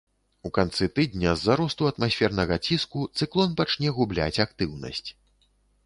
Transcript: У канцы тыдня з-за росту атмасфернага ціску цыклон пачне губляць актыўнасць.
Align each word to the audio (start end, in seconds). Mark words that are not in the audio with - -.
У 0.47 0.51
канцы 0.57 0.87
тыдня 0.99 1.33
з-за 1.41 1.57
росту 1.61 1.83
атмасфернага 1.91 2.59
ціску 2.71 3.01
цыклон 3.21 3.55
пачне 3.63 3.97
губляць 3.99 4.35
актыўнасць. 4.49 5.09